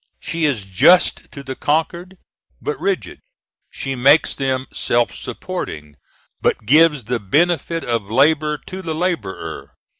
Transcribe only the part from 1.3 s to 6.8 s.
to the conquered, but rigid. She makes them self supporting, but